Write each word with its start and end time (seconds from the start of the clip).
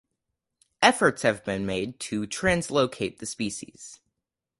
Efforts 0.81 1.21
have 1.21 1.45
been 1.45 1.63
made 1.63 1.99
to 1.99 2.25
translocate 2.25 3.19
the 3.19 3.27
species. 3.27 3.99